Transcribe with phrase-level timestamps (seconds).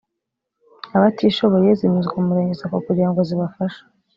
[0.95, 3.81] abatishoboye zinyuzwa mu murenge sacco kugira ngo zibafashe